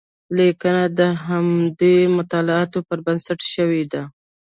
[0.37, 4.03] لیکنه د همدې مطالعاتو پر بنسټ شوې ده.